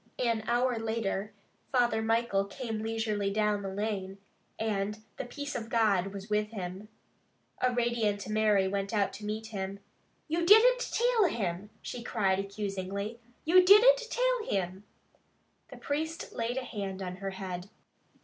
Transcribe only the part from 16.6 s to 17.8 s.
hand on her head.